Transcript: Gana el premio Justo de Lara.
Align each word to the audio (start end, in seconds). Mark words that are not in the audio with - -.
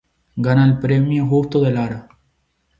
Gana 0.37 0.65
el 0.65 0.79
premio 0.79 1.27
Justo 1.27 1.61
de 1.61 1.69
Lara. 1.73 2.09